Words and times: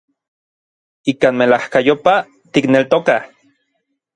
Ikan 1.13 1.37
melajkayopaj 1.41 2.25
tikneltokaj. 2.53 3.21